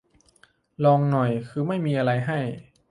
[0.83, 2.39] ลองหน่อย คือไม่มีอะไรให้